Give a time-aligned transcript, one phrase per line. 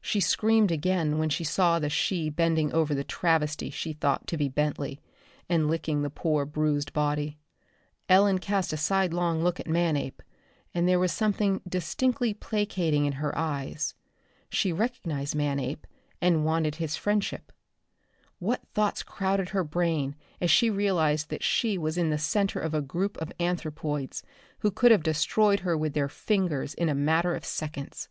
[0.00, 4.36] She screamed again when she saw the she bending over the travesty she thought to
[4.36, 5.00] be Bentley,
[5.48, 7.40] and licking the poor bruised body.
[8.08, 10.22] Ellen cast a sidelong look at Manape,
[10.72, 13.96] and there was something distinctly placating in her eyes.
[14.48, 15.84] She recognized Manape,
[16.20, 17.50] and wanted his friendship.
[18.38, 22.72] What thoughts crowded her brain as she realized that she was in the center of
[22.72, 24.22] a group of anthropoids
[24.60, 28.08] who could have destroyed her with their fingers in a matter of seconds!